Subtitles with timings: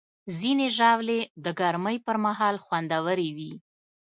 [0.37, 3.53] ځینې ژاولې د ګرمۍ پر مهال خوندورې وي.